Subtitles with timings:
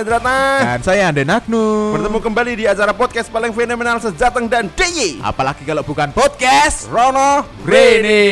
[0.00, 1.96] Edratna Dan saya Ande Nagnu.
[1.96, 7.44] Bertemu kembali di acara podcast paling fenomenal sejateng dan DIY Apalagi kalau bukan podcast Rono
[7.64, 8.22] Rene.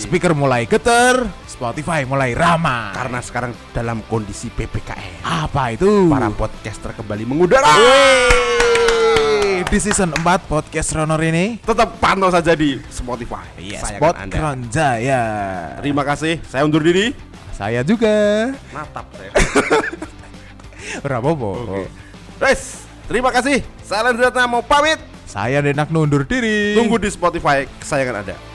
[0.00, 2.96] Speaker mulai geter, Spotify mulai ramah.
[2.96, 6.08] Karena sekarang dalam kondisi PPKM apa itu?
[6.08, 7.68] Para podcaster kembali mengudara
[9.70, 11.62] di season 4 podcast Rono Rene.
[11.62, 14.34] Tetap pantau saja di Spotify Yes, Sayangan Spot Anda.
[14.34, 15.22] Kronjaya.
[15.78, 17.14] Terima kasih, saya undur diri
[17.60, 18.16] Saya juga.
[18.72, 19.30] Natap saya
[21.20, 21.48] apa-apa.
[21.60, 21.92] Oke.
[22.40, 24.96] Guys, terima kasih Saya Edratna mau pamit
[25.28, 26.72] Saya Ande Nagnu undur diri.
[26.72, 28.49] Tunggu di Spotify kesayangan Anda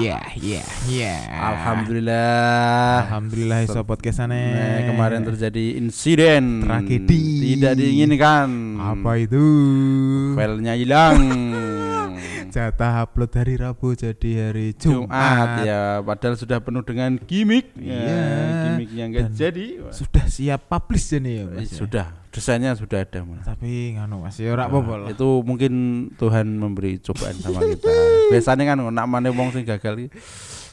[0.00, 1.14] Ya, ya, ya, ya.
[1.52, 3.04] Alhamdulillah.
[3.04, 4.40] Alhamdulillah iso podcastane.
[4.56, 7.52] Nah, kemarin terjadi insiden Tragedi.
[7.52, 8.80] Tidak diinginkan.
[8.80, 9.44] Apa itu?
[10.32, 11.18] Filenya hilang.
[12.54, 15.06] Jatah upload hari Rabu jadi hari Jumat.
[15.06, 17.70] Jumat ya, padahal sudah penuh dengan gimmick.
[17.78, 17.94] Iya.
[17.94, 18.24] Ya,
[18.66, 19.66] gimmicknya enggak Dan jadi.
[19.94, 21.70] Sudah siap publish ini ya, Eh, Mas.
[21.70, 21.78] ya?
[21.78, 23.20] Sudah, desainnya sudah ada.
[23.22, 23.42] Mas.
[23.42, 25.08] Tapi nganu Mas, ya ora apa-apa lah.
[25.10, 25.72] Itu mungkin
[26.14, 27.90] Tuhan memberi cobaan sama kita.
[28.30, 30.08] Biasanya kan nak mana wong sing gagal iki,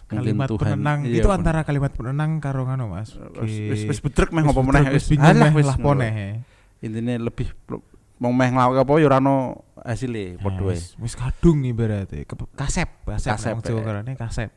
[0.08, 3.12] Kalimat Tuhan penenang iya, itu antara kalimat penenang karo nganu Mas.
[3.44, 6.00] Wis- wis bedrek meh ngopo meneh wis Alah, meh wis lah ngono.
[6.00, 6.48] poneh.
[6.80, 7.52] Intine lebih
[8.18, 9.36] mau meh nglawak apa ya ora ono
[9.84, 10.80] hasile padha wae.
[10.80, 13.84] Wis kadung Ke- kasep, kasep, Kasep, Jawa eh.
[13.84, 14.50] karane kasep.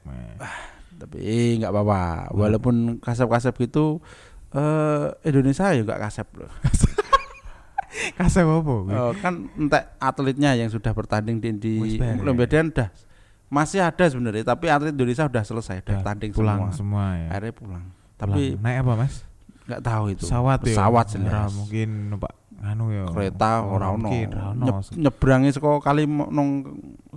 [1.00, 4.04] tapi nggak apa-apa walaupun kasep-kasep gitu
[4.52, 6.50] eh Indonesia ya nggak kasep loh
[7.90, 8.74] Kasep apa?
[8.86, 11.72] Eh, kan entek atletnya yang sudah bertanding di, di.
[11.98, 12.88] Olimpiade udah
[13.50, 17.26] masih ada sebenarnya tapi atlet Indonesia udah selesai udah Udah tanding pulang semua semua ya.
[17.28, 17.84] akhirnya pulang
[18.14, 18.62] tapi Pulang.
[18.62, 19.14] naik apa Mas?
[19.66, 20.66] nggak tahu itu Pesawat ya.
[20.70, 23.04] pesawat Ora jelas mungkin numpak anu ya.
[23.10, 24.06] kereta ora ono
[24.94, 26.48] nyebrangi saka kali nong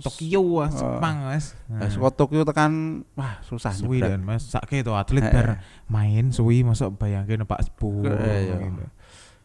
[0.00, 1.54] Tokyo ah, Eh, Jepang Mas.
[1.70, 2.72] eh, saka Tokyo tekan
[3.14, 4.42] wah susah suwi dan Mas.
[4.50, 8.10] Sakke to atlet Eh, bar main suwi masuk bayangke numpak sepuluh.
[8.10, 8.56] Eh, iya.
[8.58, 8.84] gitu.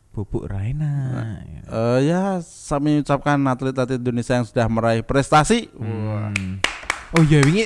[0.09, 0.89] Bubuk Raina.
[1.45, 1.69] gitu.
[1.69, 6.33] Eh, ya kami ucapkan atlet-atlet Indonesia yang sudah meraih prestasi Wah.
[6.33, 6.57] Hmm.
[7.13, 7.65] Oh iya wingi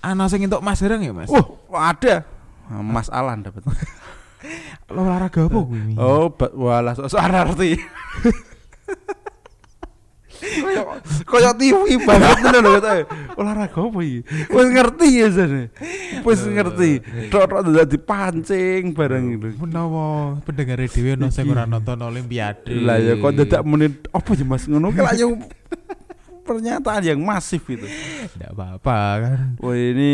[0.00, 1.28] ana sing entuk Mas Herang ya Mas?
[1.28, 2.24] Wah, ada.
[2.72, 3.60] Mas Alan dapat.
[4.92, 5.78] olahraga apa kuwi?
[5.78, 5.96] wingi?
[6.00, 6.28] Oh,
[6.58, 7.76] walah sok arti.
[11.22, 12.90] Kayak TV banget tenan lho kata.
[13.36, 14.20] Olahraga apa iki?
[14.52, 15.62] Wis ngerti ya jane.
[16.24, 16.90] Wis ngerti.
[17.32, 19.48] Tok-tok dadi pancing barang itu.
[19.60, 22.72] Menawa pendengar dhewe ono sing ora nonton olimpiade.
[22.76, 25.40] Lah ya kok dadak menit apa ya Mas ngono ki lah yang
[26.42, 27.86] pernyataan yang masif itu.
[28.34, 29.38] Enggak apa-apa kan.
[29.62, 30.12] Wah ini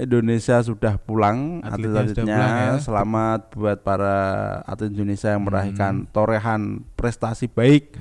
[0.00, 2.72] Indonesia sudah pulang atlet-atletnya ya.
[2.80, 4.16] Selamat buat para
[4.64, 7.94] atlet Indonesia yang meraihkan torehan prestasi baik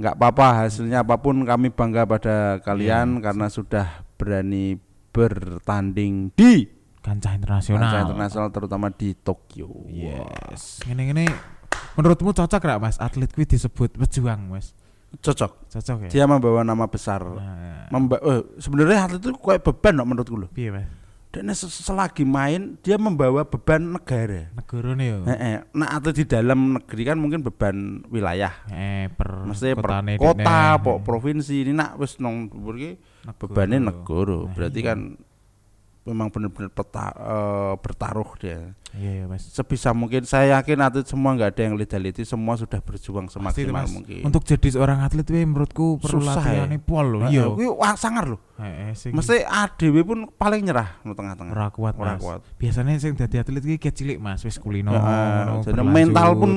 [0.00, 4.80] nggak apa-apa hasilnya apa pun kami bangga pada kalian karena sudah berani
[5.12, 6.64] bertanding di
[7.00, 7.80] Kancah internasional.
[7.80, 9.72] kancah internasional terutama di Tokyo.
[9.88, 10.84] Yes.
[10.84, 11.28] Ngene-ngene
[11.96, 14.76] menurutmu cocok gak Mas atlet kuwi disebut pejuang Mas?
[15.20, 15.68] Cocok.
[15.72, 16.08] Cocok ya?
[16.12, 17.24] Dia membawa nama besar.
[17.24, 20.48] Nah, Memba eh, sebenarnya atlet itu kayak beban loh menurutku loh.
[20.52, 20.88] piye Mas?
[21.30, 24.50] Dan sel- selagi main dia membawa beban negara.
[24.50, 25.18] Negarane yo.
[25.24, 25.56] Eh, eh.
[25.72, 27.76] Nah atlet di dalam negeri kan mungkin beban
[28.06, 28.50] wilayah.
[28.66, 29.86] Eh per Mesti per
[30.18, 32.90] kota, po, provinsi ini nak wis nong dhuwur ki
[33.22, 33.38] Negara.
[33.38, 34.38] bebannya negara.
[34.42, 34.88] Nah, Berarti iya.
[34.90, 34.98] kan
[36.00, 38.74] memang benar-benar peta- eh, bertaruh dia.
[38.90, 39.46] Iya ya Mas.
[39.46, 43.94] Sebisa mungkin saya yakin atlet semua nggak ada yang lidah-lidah, semua sudah berjuang semaksimal Mas.
[43.94, 44.26] mungkin.
[44.26, 46.34] Untuk jadi seorang atlet kuwi menurutku perlu ya.
[46.34, 47.20] latihan pol loh.
[47.22, 47.46] Nah, Iya.
[47.46, 48.42] kuwi wah sangar loh.
[48.60, 51.52] Heeh sing Mesti ADW pun paling nyerah no tengah-tengah.
[51.56, 52.44] ora kuat Ora kuat.
[52.60, 54.92] Biasanya sing dadi atlet iki kecilik Mas, wis kulino.
[54.92, 56.50] Heeh, ngono, jadi mental pun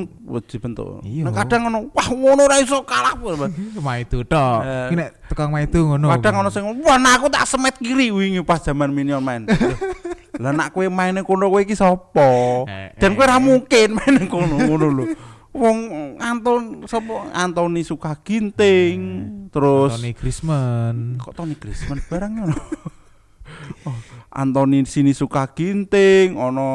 [0.44, 1.00] dibentuk.
[1.00, 3.16] Nah, kadang ngono, wah ngono ra iso kalah.
[3.16, 3.56] Mas.
[3.80, 4.60] Cuma itu tok.
[4.68, 4.92] Eh.
[4.92, 6.12] Iki nek tukang main itu ngono.
[6.20, 9.48] Kadang ono sing wah nah aku tak semet kiri wingi pas zaman minion main.
[10.42, 12.66] Lah nak kowe maine kono kowe iki sapa?
[12.66, 13.30] Eh, Dan kowe eh.
[13.30, 15.06] ra mungkin main kono ngono lho.
[15.54, 15.78] Wong
[16.18, 18.98] Anton sapa Antoni Sukaginting
[19.54, 21.22] terus Tony Griezmann.
[21.22, 22.58] kok Toni Griezmann barang ngono.
[23.88, 23.98] oh,
[24.34, 26.70] Antoni sini Sukaginting ono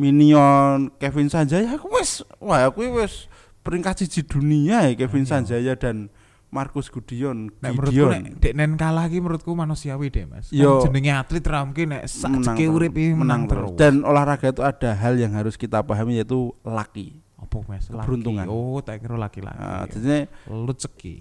[0.00, 3.28] Minion Kevin Sanjaya aku wis wah aku wis
[3.60, 5.30] peringkat siji dunia ya Kevin Iya.
[5.36, 6.08] Sanjaya dan
[6.48, 10.48] Markus Gideon Nek menurutku nek dek nen kalah iki menurutku manusiawi deh Mas.
[10.48, 10.80] Yo.
[10.80, 13.76] Kan jenenge atlet ra mungkin nek sak menang terus, iki menang terus.
[13.76, 17.88] dan olahraga itu ada hal yang harus kita pahami yaitu laki Apa Mas?
[17.88, 17.96] Laki.
[17.98, 18.44] Keberuntungan.
[18.46, 19.56] Oh, tak kira laki-laki.
[19.56, 21.12] Nah, jadi Rezeki.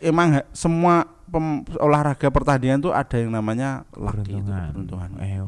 [0.00, 5.10] emang semua pem- olahraga pertandingan tuh ada yang namanya laki itu Keberuntungan.
[5.18, 5.42] Eh,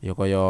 [0.00, 0.44] Ya kaya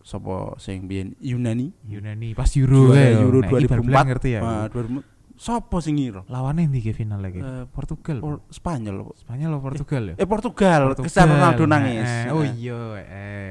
[0.00, 3.28] sapa sing biyen Yunani Yunani pas Euro yo.
[3.28, 4.40] Euro bal-balan 2004 ngerti ya.
[4.40, 5.04] Nah, 2000
[5.36, 6.20] Sopo sing ngira?
[6.28, 7.40] Lawannya ndi ke final lagi?
[7.40, 8.20] Eh, Portugal.
[8.20, 8.96] Por- Spanyol.
[9.00, 9.12] apa?
[9.16, 10.14] Spanyol Portugal ya?
[10.16, 12.04] Eh Portugal, Cristiano Ronaldo nangis.
[12.04, 12.52] Eh, oh Eh.
[12.60, 13.50] iya eh.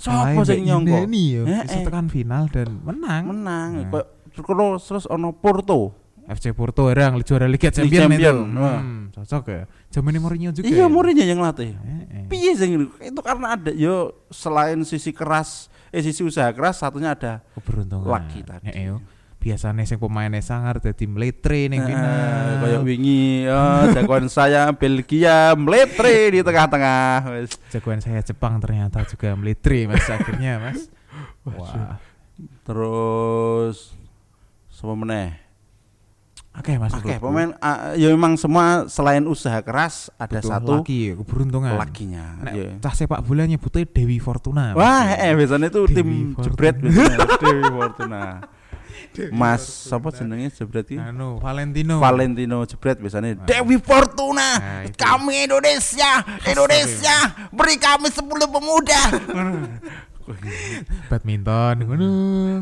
[0.00, 1.04] Sopo sing nyongko?
[1.04, 1.84] Ini ya, Eh, eh.
[1.84, 3.22] tekan final dan menang.
[3.28, 3.70] Menang.
[3.84, 4.04] Nah.
[4.36, 5.96] Terus terus ono Porto.
[6.26, 8.58] FC Porto orang juara Liga Champions Champion, itu.
[8.58, 9.62] Hmm, cocok ya.
[9.94, 10.66] Zamannya Mourinho juga.
[10.66, 10.86] Iya, ya?
[10.90, 11.70] Mourinho yang latih.
[11.72, 12.24] Eh, eh.
[12.26, 17.46] Piye sing itu karena ada yo selain sisi keras eh sisi usaha keras satunya ada
[17.54, 18.10] Keberuntungan.
[18.10, 18.74] Laki tadi.
[18.74, 18.98] Eh, yo.
[19.38, 22.58] Biasanya sing pemainnya sangar dadi meletre ning Eh, final.
[22.66, 27.22] kayak wingi oh, jagoan saya Belgia meletre di tengah-tengah
[27.70, 30.90] jagoan saya Jepang ternyata juga meletre Mas akhirnya Mas.
[31.46, 32.02] Wah.
[32.66, 33.94] terus
[34.76, 35.40] sama meneh
[36.56, 36.88] Oke Mas.
[36.88, 37.20] Oke, menurutku.
[37.20, 41.76] pemain ah, ya memang semua selain usaha keras ada Butuh satu laki, keberuntungan.
[41.76, 42.24] lakinya.
[42.40, 42.70] Nek Iya.
[42.80, 44.72] cah sepak bola nyebutnya Dewi Fortuna.
[44.72, 46.44] Wah, eh biasanya itu Dewi tim Fortuna.
[46.48, 48.22] jebret biasanya Dewi Fortuna.
[49.32, 50.96] Mas siapa jenenge jebret iki?
[50.96, 52.00] Anu Valentino.
[52.00, 54.48] Valentino jebret biasanya Dewi Fortuna.
[54.56, 54.96] Nah, itu.
[54.96, 57.16] kami Indonesia, Indonesia,
[57.52, 58.16] beri kami 10
[58.48, 59.00] pemuda.
[61.10, 62.10] badminton ngono,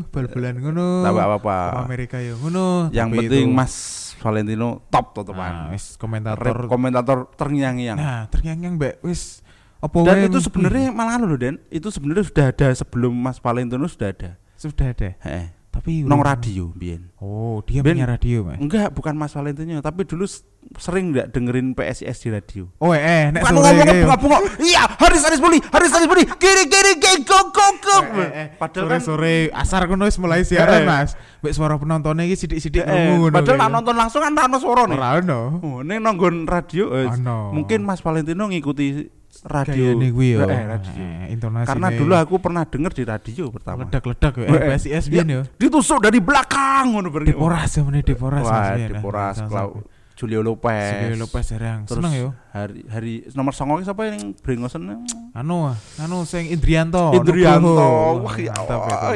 [0.09, 0.87] bal-balan ngono.
[1.01, 1.57] Tak apa-apa.
[1.71, 2.89] Copa Amerika ya ngono.
[2.89, 3.73] Yang Tapi penting itu- Mas
[4.19, 5.53] Valentino top Nah, tetepan.
[5.71, 6.55] wis Rep komentator.
[6.67, 7.97] komentator terngiang-ngiang.
[7.97, 9.41] Nah, terngiang mbak wis
[9.77, 14.09] apa Dan itu sebenarnya malah loh Den, itu sebenarnya sudah ada sebelum Mas Valentino sudah
[14.09, 14.31] ada.
[14.55, 15.13] sudah ada.
[15.21, 15.47] Heeh.
[15.69, 17.11] Tapi Nong radio biyen.
[17.19, 18.63] Oh, dia punya radio, Mas.
[18.63, 20.23] Enggak, bukan Mas Valentino, tapi dulu
[20.77, 22.63] sering enggak dengerin PSIS di radio.
[22.79, 24.37] Oh, eh, eh nek sore ngomong kayak- bunga-bunga.
[24.59, 26.23] Iya, Haris Haris Buli, Haris Haris Buli.
[26.25, 27.97] Kiri kiri kiri go go go.
[28.01, 30.83] Eh, eh, eh, Padahal kan sore-sore asar kono wis mulai siaran.
[30.85, 31.15] Mas.
[31.41, 33.75] Mbek suara penontonnya iki sithik-sithik eh, ngomong padahal nak kayak.
[33.77, 34.97] nonton langsung kan ono suara nih.
[34.97, 35.39] ora ono.
[35.61, 37.07] Oh, ning nonggon radio eh,
[37.53, 39.11] mungkin Mas Valentino ngikuti
[39.45, 39.93] radio.
[39.93, 40.37] Kayaknya kuwi ya.
[40.41, 40.91] Eh, radio.
[40.97, 43.85] Eh, intonasi Karena dulu aku pernah denger di radio pertama.
[43.85, 44.47] ledak-ledak ya.
[44.73, 45.41] PSIS ya, ya.
[45.59, 47.13] Ditusuk dari belakang ngono.
[47.21, 49.35] Deporas zamane Deporas Wah, Deporas.
[49.45, 51.11] Klau- Julio Lopez.
[51.11, 51.83] Julio Lopez serang.
[51.83, 52.29] Terus Seneng yo.
[52.55, 55.03] hari hari nomor songo iki sapa yang brengosen?
[55.35, 57.11] Anu, anu sing Indrianto.
[57.11, 57.75] Indrianto.
[57.75, 58.23] Nugroho.
[58.23, 58.55] Wah, ya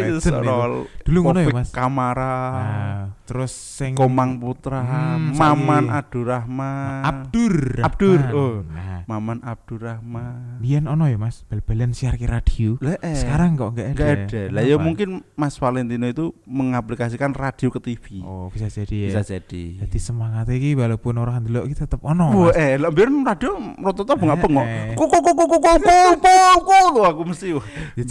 [0.03, 0.19] itu.
[0.19, 0.91] serol.
[1.07, 1.71] Dulu ngono ya, Mas.
[1.71, 2.35] Kamara.
[2.51, 2.99] Nah,
[3.29, 5.85] terus sing Komang Putra, Hmm, Maman.
[5.87, 7.05] Abdurrahman.
[7.05, 7.55] Abdur.
[7.79, 8.55] Abdur, oh.
[8.65, 10.57] Nah, Maman Abdurrahman.
[10.57, 12.75] biyen ono ya Mas, bal-balan siar ki radio.
[12.79, 13.93] Lah, eh, Sekarang kok enggak ada.
[13.93, 14.41] nggak ada.
[14.49, 18.19] Lah ya mungkin Mas Valentino itu mengaplikasikan radio ke TV.
[18.21, 19.09] Oh, bisa jadi ya.
[19.13, 19.63] Bisa jadi.
[19.79, 22.49] Jadi semangat iki walaupun orang ndelok iki tetep ono.
[22.49, 22.57] Mas.
[22.57, 24.65] eh, lah biar radio rata-rata bengak-bengok.
[24.65, 24.95] Eh, eh.
[24.97, 25.77] Kok kok kok kok kok
[26.17, 27.47] kok kok aku mesti.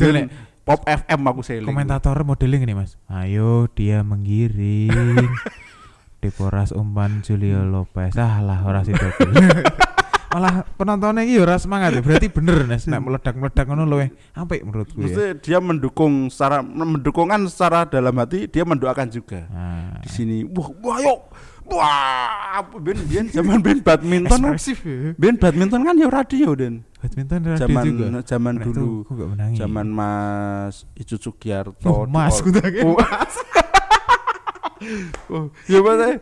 [0.08, 0.26] Nek
[0.68, 1.64] Pop FM aku seling.
[1.64, 3.00] komentator modeling ini Mas.
[3.08, 5.16] Ayo dia menggiring.
[6.22, 8.12] Deporas umpan Julio Lopez.
[8.12, 9.00] Ah lah ora situ.
[10.28, 12.04] Malah penontonnya iki ora semangat ya.
[12.04, 15.08] Berarti bener Nes nek meledak-meledak ngono luwe apik menurutku ya.
[15.08, 19.48] Mesti dia mendukung secara mendukungkan secara dalam hati dia mendoakan juga.
[19.48, 21.20] Nah, Di sini wah wah yuk.
[21.68, 24.40] Wah, ben ben zaman ben badminton.
[24.40, 25.12] ekspresif ya.
[25.20, 26.84] Ben badminton kan ya radio Den.
[26.98, 28.06] Badminton radio Zaman juga.
[28.26, 29.06] zaman dulu.
[29.06, 29.56] aku gak menangi.
[29.56, 31.86] Zaman Mas Icu Sugiarto.
[31.86, 32.98] Oh, Mas Oh, ku tak oh,
[35.30, 36.16] oh, ya Mas eh,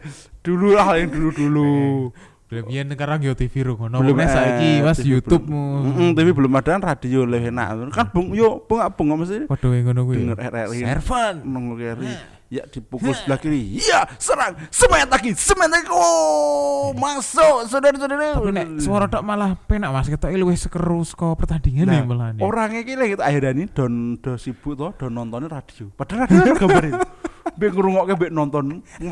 [0.44, 2.12] dulu lah yang dulu-dulu.
[2.46, 3.98] Belum yen sekarang yo TV ngono.
[3.98, 5.82] Belum, eh, saiki Mas TV YouTube mu.
[6.14, 7.90] Tapi belum ada kan radio lebih enak.
[7.90, 10.16] Kan bung yo bengak bengok mesti Padha wae ngono kuwi.
[10.22, 10.78] denger RRI.
[10.84, 11.34] Servan.
[11.42, 12.35] Nongol kiri.
[12.46, 13.82] Ya dipukul sebelah kiri.
[13.82, 14.54] Iya, serang.
[14.70, 15.34] Semangat lagi.
[15.34, 15.90] Semangat lagi.
[15.90, 18.38] Oh, masuk saudara-saudara.
[18.38, 22.28] Tapi nek suara tok malah penak Mas ketok luwih sekeru saka pertandingan Nah, nih malah
[22.38, 22.42] nih.
[22.46, 25.90] Orangnya iki lagi akhirnya ini don do sibuk toh, don nontonnya radio.
[25.98, 26.94] Padahal radio kan gambarin.
[27.56, 28.64] Mbek ngrungokke mbek nonton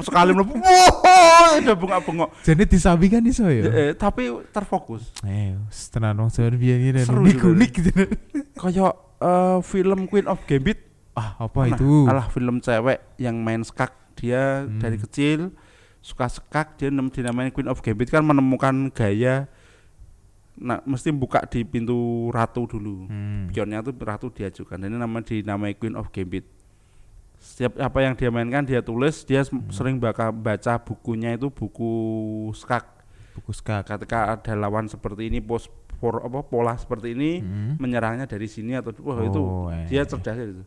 [0.02, 0.54] sekali mlebu.
[0.58, 2.28] Wah, udah bengak-bengok.
[2.42, 3.62] Jadi disabi kan iso ya.
[3.66, 5.10] Eh, tapi terfokus.
[5.22, 5.54] Eh,
[5.90, 7.90] tenan wong Jawa biyen iki Seru unik-unik gitu.
[8.58, 10.93] Kayak eh, film Queen of Gambit.
[11.14, 12.04] Ah, apa Nah, itu?
[12.04, 13.94] Alah film cewek yang main skak.
[14.14, 14.78] Dia Hmm.
[14.78, 15.54] dari kecil
[15.98, 19.46] suka skak, dia dinamain Queen of Gambit kan menemukan gaya
[20.54, 23.10] nah mesti buka di pintu ratu dulu.
[23.10, 23.50] Hmm.
[23.50, 24.78] Pionnya tuh ratu diajukan.
[24.78, 26.46] Dan ini nama dinamai Queen of Gambit.
[27.38, 29.66] Setiap apa yang dia mainkan dia tulis, dia Hmm.
[29.68, 31.90] sering baka baca bukunya itu buku
[32.54, 32.86] skak.
[33.34, 33.82] Buku skak.
[33.84, 35.66] Ketika ada lawan seperti ini, pos
[35.98, 37.74] por, apa pola seperti ini, Hmm.
[37.76, 39.90] menyerangnya dari sini atau wah itu Oh, eh.
[39.90, 40.62] dia cerdas itu.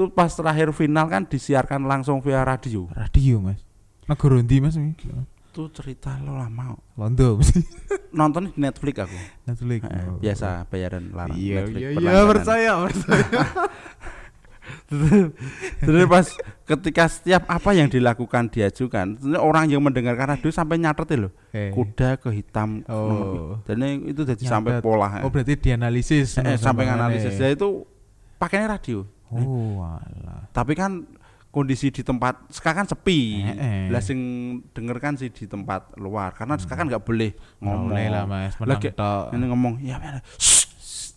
[0.00, 2.88] Itu pas terakhir final kan disiarkan langsung via radio.
[2.96, 3.60] radio Mas.
[4.08, 4.80] Negara ndi Mas?
[4.80, 6.72] Itu cerita lo lama.
[6.96, 7.36] Londo.
[8.16, 9.18] Nonton di Netflix aku.
[9.44, 9.84] Netflix.
[9.84, 10.16] Eh, Oh.
[10.16, 11.36] biasa bayaran larang.
[11.36, 13.40] Iya Netflix iya iya percaya percaya.
[15.84, 16.26] Terus pas
[16.64, 21.32] ketika setiap apa yang dilakukan diajukan, orang yang mendengarkan radio sampai nyatet loh.
[21.52, 21.76] Eh.
[21.76, 22.80] Kuda ke hitam.
[22.88, 23.60] Oh.
[23.68, 25.20] Dan itu jadi sampai pola.
[25.20, 26.40] Oh berarti dianalisis.
[26.40, 27.36] Eh, sampai analisis.
[27.36, 27.84] Ya itu
[28.40, 29.04] pakainya radio.
[29.30, 30.46] Oh alah.
[30.50, 31.06] Tapi kan
[31.50, 33.42] kondisi di tempat sekarang kan sepi.
[33.42, 33.90] Heeh.
[33.90, 34.18] Lah sing
[34.70, 37.90] denger kan sih di tempat luar karena sekarang nggak boleh ngomong.
[37.90, 38.90] Boleh lah Mas, Lagi
[39.30, 39.98] ini ngomong ya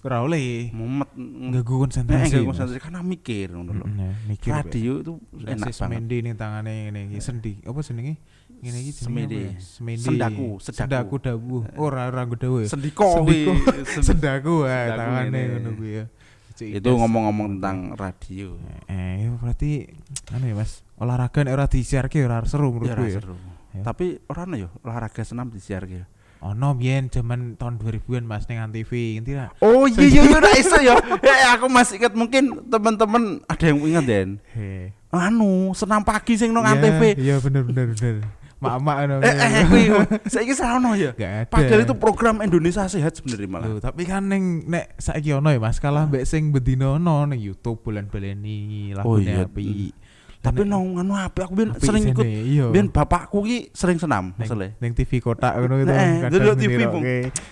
[0.04, 0.68] Ora oleh.
[0.76, 2.36] mumet Ganggu Eh, konsentrasi.
[2.36, 2.44] Mas.
[2.44, 3.86] konsentrasi karena mikir ngono lho.
[3.88, 4.52] Heeh, mikir.
[4.52, 5.80] Radio itu enak banget.
[5.80, 7.56] semendi ning tangane ngene iki sendi.
[7.64, 8.20] Apa jenenge?
[8.60, 9.38] Ngene iki Semendi.
[9.48, 9.52] ya?
[9.64, 10.04] Semendi.
[10.04, 10.76] Sendaku, sedaku.
[10.76, 11.62] Sendaku dawuh.
[11.80, 12.60] Ora ora nggo dawuh.
[12.60, 12.68] ya.
[12.68, 13.52] Sendiko Sendiko.
[14.12, 16.06] Sendaku Sendaku tangane ngono kuwi ya.
[16.54, 18.54] Cik itu ngomong-ngomong tentang radio.
[18.86, 19.90] Eh, ya berarti
[20.30, 23.16] anu ya Mas, olahraga nek ora disiarke ora seru Ya, menurutku ra ya.
[23.18, 23.36] seru.
[23.74, 23.82] Ya.
[23.82, 26.06] Tapi orang ya olahraga senam disiarke.
[26.44, 29.48] Ono biyen zaman tahun 2000-an Mas ning TV, ngerti ra?
[29.64, 30.94] Oh iya iya iya ra iso ya.
[31.24, 34.30] Ya aku masih ingat mungkin teman-teman ada yang ingat Den.
[34.52, 34.92] He.
[35.08, 37.04] Anu, senam pagi sing nang Iya, Antv.
[37.16, 38.16] Iya bener bener bener.
[38.64, 39.16] Mak-mak anu.
[39.20, 39.84] Eh eh kuwi
[40.26, 41.12] saiki sarono ya.
[41.46, 43.68] Padahal itu program Indonesia Sehat sebenarnya malah.
[43.68, 47.38] Loh, tapi kan ning nek saiki ono ya Mas, kalah mbek sing bedino ono ning
[47.38, 49.44] YouTube bulan baleni Oh, lagune iya.
[49.44, 49.92] api.
[50.40, 52.26] Tapi Nek- nang anu apa aku apik sering ikut.
[52.28, 52.68] iya.
[52.68, 54.72] Biyen bapakku ki sering senam Neng- masalah.
[54.78, 55.88] Neng TV ngono gitu.
[55.88, 56.92] Nah, kadang TV, ngeniroke.
[56.92, 57.04] Bung.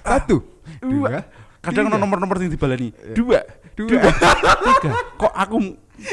[0.03, 0.37] Satu,
[0.83, 0.91] Dua.
[0.91, 1.11] dua,
[1.61, 2.89] Kadang ono nomor-nomor sing dibaleni.
[3.13, 3.37] Dua,
[3.77, 4.09] dua, tiga.
[5.21, 5.57] Kok aku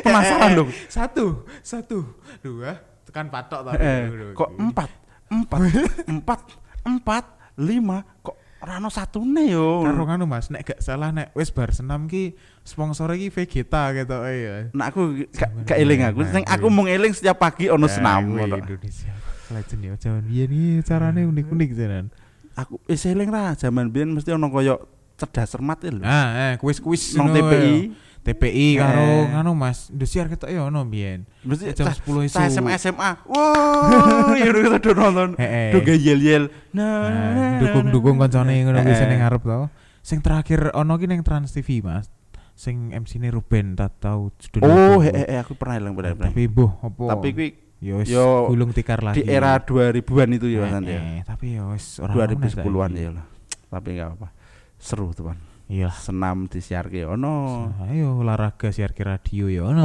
[0.04, 0.70] penasaran Eh, dong.
[0.86, 1.24] Satu,
[1.64, 2.04] satu,
[2.38, 2.76] dua,
[3.18, 3.82] tekan patok tapi.
[3.82, 4.02] Eh,
[4.38, 4.90] kok empat,
[5.26, 5.60] empat,
[6.06, 6.40] empat,
[6.87, 7.25] empat,
[7.58, 9.82] lima, kok rano satu nih yo.
[9.82, 14.70] Karo Mas, nek gak salah nek wis bar senam ki sponsor iki Vegeta gitu ya.
[14.70, 16.22] Nah aku gak, eling aku.
[16.30, 18.38] Sing aku mau eling setiap pagi ono Ya, senam.
[18.38, 18.54] ngono.
[18.62, 19.10] Indonesia.
[19.48, 22.06] Legend ya zaman biyen iki carane unik-unik tenan.
[22.54, 24.78] Aku wis eling ra zaman biyen mesti ono koyo
[25.18, 26.00] cerdas cermat lho.
[26.00, 27.76] Ah, eh kuis-kuis Nang ngono TPI.
[28.18, 29.25] TPI karo Eh.
[29.30, 29.88] ngono Mas.
[29.88, 31.26] Indosiar ketok ya ono biyen.
[31.42, 32.37] Jam cah- 10 isu.
[32.38, 33.10] SMA SMA.
[33.25, 35.28] Wah, ya udah kita udah nonton.
[35.34, 35.70] Eh, eh.
[35.75, 36.44] Udah yel-yel.
[36.70, 39.10] Nah, dukung-dukung koncone ngono kuwi Eh, sing eh.
[39.10, 39.60] ning ngarep to.
[40.00, 42.06] Sing terakhir ono ki ning Trans TV, Mas.
[42.54, 44.66] Sing MC-ne Ruben tak tahu judulnya.
[44.66, 46.28] Oh, eh, eh, aku pernah bener bener.
[46.28, 47.14] Tapi boh apa?
[47.14, 47.48] Tapi kuwi
[47.94, 49.22] wis yo gulung tikar lagi.
[49.22, 50.98] di era 2000-an itu ya Eh, Mas ya.
[50.98, 52.50] eh, tapi ya wis ora ono 2010-an
[52.90, 52.98] saiki.
[52.98, 53.25] ya lah.
[53.68, 54.28] Tapi enggak apa.
[54.78, 55.38] Seru tuh, Pan.
[55.68, 55.92] Iya.
[55.92, 57.68] Senam disiarke ono.
[57.85, 59.85] Ayo olahraga siar ke radio ya ono.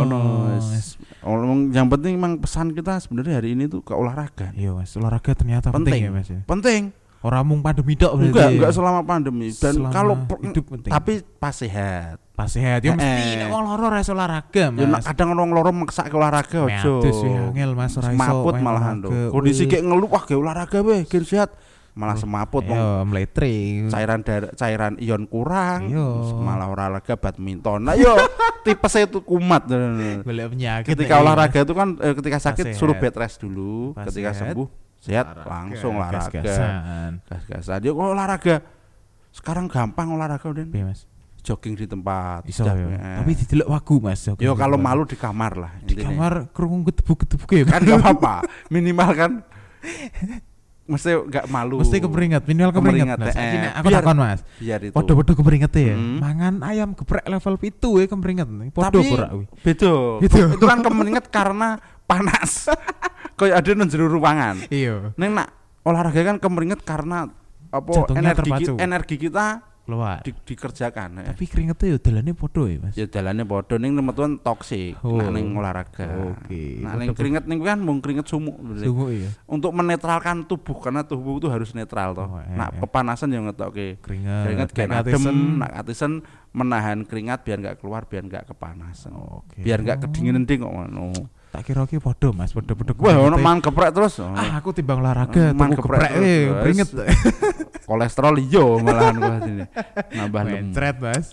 [1.20, 4.56] Ngomong yang penting emang pesan kita sebenarnya hari ini tuh ke olahraga.
[4.56, 4.96] Iya, Mas.
[4.96, 6.02] Olahraga ternyata penting, Penting.
[6.02, 6.28] ya, Mas.
[6.32, 6.40] ya.
[6.46, 6.84] Penting.
[7.20, 8.32] Ora mung pandemi tok berarti.
[8.32, 10.92] Enggak, enggak selama pandemi dan Selama kalau hidup penting.
[10.92, 12.20] tapi pas sehat.
[12.34, 13.40] pas sehat ya mesti Eh.
[13.40, 15.06] nek wong loro ora olahraga, Ya Mas.
[15.08, 16.94] kadang orang loro maksa ke olahraga ojo.
[17.00, 18.40] Meatus ya angel Mas ora iso.
[18.60, 19.12] Malahan tuh.
[19.32, 21.56] Kondisi kayak ngeluh wah kayak olahraga weh, gen sehat.
[21.94, 23.86] Malah Oh, semaput wong Ayo meletre.
[23.88, 25.94] cairan cairan ion kurang.
[25.94, 26.08] Iya.
[26.36, 27.86] Malah olahraga badminton.
[27.86, 28.18] Nah yo
[28.62, 29.70] tipe saya itu kumat.
[29.70, 30.90] Golek penyakit.
[30.90, 32.78] ketika nek, olahraga itu kan eh, ketika sakit sehat.
[32.78, 36.34] suruh bed rest dulu, Pas ketika sehat, sembuh sehat olahraga, langsung olahraga.
[36.34, 37.12] gas-gasan.
[37.24, 37.78] Gas-gasan.
[37.84, 38.56] Kok olahraga.
[39.30, 40.66] Sekarang gampang olahraga udah.
[40.84, 41.06] Mas?
[41.44, 42.42] Jogging di tempat.
[42.48, 42.74] Iso ya.
[43.20, 44.18] Tapi didelok wagu, Mas.
[44.24, 45.72] jogging Yo kalau malu di kamar lah.
[45.78, 46.10] di intinya.
[46.10, 47.64] kamar kerungu ketebuk-ketebuk ya.
[47.68, 48.34] kan gak apa-apa.
[48.70, 49.32] Minimal kan
[50.84, 51.80] mesti gak malu.
[51.80, 53.16] Mesti keperingat, minimal keperingat.
[53.16, 53.36] Keperingat, Mas.
[53.40, 53.72] eh.
[53.74, 54.40] Aku Biar- takon, Mas.
[54.60, 54.94] biar itu.
[54.94, 55.96] Podo-podo keperinget ya.
[55.96, 56.20] Hmm.
[56.20, 58.48] Mangan ayam geprek level pitu ya keperinget.
[58.70, 59.28] Podo Tapi beda.
[59.64, 59.94] Beda.
[60.52, 62.68] Itu kan kemeringat karena panas.
[63.40, 64.56] Kayak ada nang jero ruangan.
[64.70, 65.16] Iya.
[65.16, 65.50] Neng nak
[65.82, 67.32] olahraga kan kemeringat karena
[67.74, 68.74] apa energi, terpacu.
[68.78, 69.46] energi kita
[69.84, 70.24] Keluar.
[70.24, 71.20] di, dikerjakan.
[71.20, 71.36] ya.
[71.36, 72.96] Tapi keringetnya ya dalane podo ya, Mas.
[72.96, 75.20] Ya jalannya bodoh ning teman toksik Oh.
[75.20, 76.08] nah ning olahraga.
[76.32, 76.80] Oke.
[76.80, 78.56] Nah ning Podo- keringet ning kan mung keringet sumuk.
[78.74, 79.30] Sungguh ya.
[79.44, 82.26] Untuk menetralkan tubuh karena tubuh itu harus netral toh.
[82.26, 84.00] Oh, eh, nah, kepanasan yang ngetokke.
[84.00, 84.44] Keringet.
[84.48, 85.24] Keringet Nek gen adem,
[85.60, 86.12] nak atisen
[86.50, 89.12] menahan keringat biar nggak keluar, biar nggak kepanasan.
[89.12, 89.60] Oke.
[89.60, 90.02] Biar nggak Oh.
[90.08, 91.12] kedinginan ding kok ngono.
[91.54, 92.50] Tak kira ki podo, Mas.
[92.50, 92.98] Podo-podo.
[92.98, 94.18] Wah, ono mangan geprek terus.
[94.18, 96.90] Ah, aku timbang olahraga, tuku geprek eh, keringet.
[97.84, 99.64] Kolesterol iyo malahan gua sini.
[100.14, 100.56] Nambah lemak.
[100.58, 101.28] Mencret, Mas.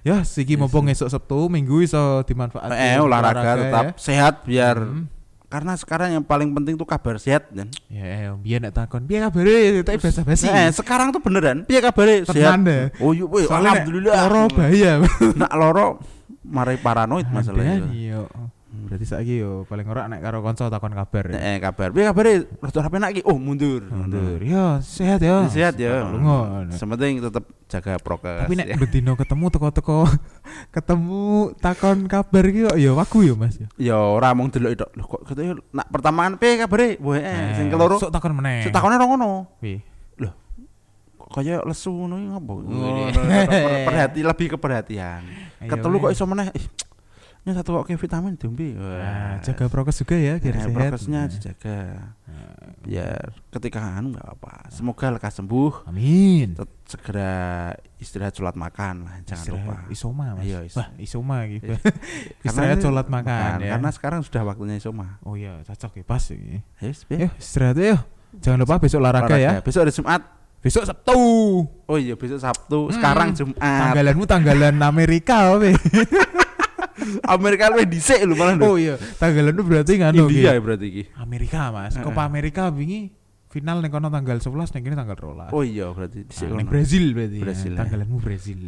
[0.00, 2.76] Ya, siki mumpung esuk Sabtu, Minggu iso dimanfaatkan.
[2.76, 3.92] Eh olahraga tetap ya.
[3.96, 5.08] sehat biar Hmm.
[5.48, 9.80] karena sekarang yang paling penting tuh kabar sehat dan Ya, biar nek takon, piye kabare?
[9.82, 10.44] Tak basa-basi.
[10.46, 12.88] Eh, sekarang tuh beneran piye kabare sehat deh.
[12.98, 14.92] oh iya weh, Soalnya nek alhamdulillah loro bahaya.
[15.34, 15.86] nak loro
[16.42, 18.20] marai paranoid masalah itu Iya.
[18.92, 21.24] Berarti saiki yo paling ora nek karo kanca takon kabar.
[21.26, 21.40] ya.
[21.40, 24.36] eh kabar piye kabare rada rapi nak iki oh mundur Mundur.
[24.38, 25.48] Ya, sehat ya.
[25.48, 26.68] sehat ya Lunga.
[26.70, 28.76] sementing tetap jaga prokes Tapi nek ya.
[28.76, 30.04] bedino ketemu teko-teko
[30.68, 31.22] ketemu
[31.56, 33.68] takon kabar ki kok ya wagu ya Mas ya.
[33.80, 37.72] ya ora mung delok itu lho kok katanya nak pertamaan piye kabare weh eh, sing
[37.72, 38.60] keloro Sok takon meneh.
[38.60, 39.80] sing takone ora ngono Piye?
[41.16, 42.52] kok kayak lesu ngono iki ngopo.
[42.60, 43.08] Oh,
[43.88, 45.24] perhati lebih ke perhatian
[45.64, 46.52] Ayo, ketelu kok iso meneh
[47.42, 48.70] Ini satu kok vitamin diombe.
[48.78, 50.76] Nah, jaga prokes juga ya biar Nah, sehat.
[50.78, 51.26] prokesnya Nah.
[51.26, 51.78] dijaga.
[52.82, 54.54] Biar ketika anu nggak apa.
[54.70, 55.90] Semoga lekas sembuh.
[55.90, 56.54] Amin.
[56.54, 57.32] Tet- segera
[57.98, 59.66] istirahat sholat makan lah, jangan Istirahat.
[59.66, 59.76] lupa.
[59.90, 60.44] Isoma mas.
[60.46, 61.66] Iya, is- Wah isoma gitu.
[61.66, 61.78] Iya.
[62.46, 63.70] istirahat sholat makan ya.
[63.74, 65.18] Karena sekarang sudah waktunya isoma.
[65.22, 66.62] Oh iya cocok ya pas ini.
[66.78, 67.98] Yuk istirahat yuk.
[68.38, 69.58] Jangan lupa besok olahraga, ya.
[69.60, 70.22] Besok hari Jumat.
[70.62, 71.18] Besok Sabtu.
[71.66, 72.86] Oh iya, besok Sabtu.
[72.86, 72.94] Hmm.
[72.94, 73.58] Sekarang Jumat.
[73.58, 75.50] Tanggalanmu tanggalan Amerika?
[77.26, 78.56] Amerika lebih dhisik lho malah.
[78.60, 81.02] oh iya, tanggalanmu berarti nganu India ya berarti iki.
[81.14, 81.94] Amerika mas.
[81.94, 83.10] Copa Amerika wingi
[83.46, 85.52] final ning kono tanggal 11 ning kene tanggal 12.
[85.52, 86.64] Oh iya berarti dhisik Ah, kono.
[86.66, 87.36] Brazil berarti.
[87.36, 87.42] ya.
[87.42, 87.78] Brazil, ya.
[87.78, 88.58] Tanggalanmu Brazil.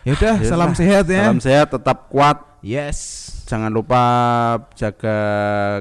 [0.00, 0.78] Ya udah, Ya salam udah.
[0.78, 1.20] sehat ya.
[1.24, 2.38] Salam sehat, tetap kuat.
[2.60, 2.98] Yes.
[3.44, 4.02] Jangan lupa
[4.74, 5.18] jaga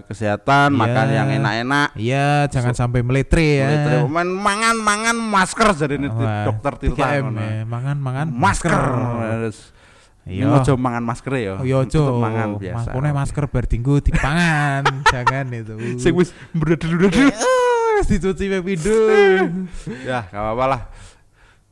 [0.05, 0.79] kesehatan, Iya.
[0.79, 1.87] makan yang enak-enak.
[1.93, 3.67] Iya, jangan sampai meletre ya.
[4.03, 6.07] Main mangan mangan masker jadi ini
[6.45, 7.39] dokter Tirta 3M ngono.
[7.39, 7.51] ya.
[7.63, 8.73] Mangan mangan Masker.
[8.73, 9.57] Terus,
[10.27, 10.61] Iya.
[10.61, 11.53] Ojo mangan masker ya.
[11.57, 12.19] Oh iya ojo.
[12.19, 12.89] mangan biasa.
[12.93, 14.83] pone masker bar dinggo dipangan.
[15.13, 15.73] Jangan itu.
[15.97, 17.33] Sing wis mbredel-mbredel.
[17.33, 18.99] Ah, wis dicuci pe pindho.
[20.05, 20.81] ya, gak apa-apa lah.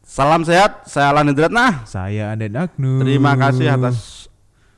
[0.07, 1.83] Salam sehat, saya Alan Indratna.
[1.83, 3.03] Saya Anden Agnu.
[3.03, 4.31] Terima kasih atas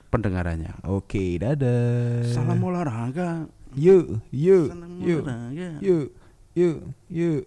[0.10, 0.74] pendengarannya.
[0.90, 2.26] Oke, dadah.
[2.26, 3.46] Salam olahraga.
[3.78, 4.74] Yuk, yuk,
[5.06, 5.22] yuk,
[5.86, 6.06] yuk,
[6.58, 7.42] yuk, yuk.